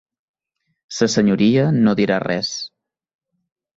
Sa 0.99 1.09
Senyoria 1.15 1.67
no 1.83 1.93
dirà 2.01 2.21
res. 2.27 2.53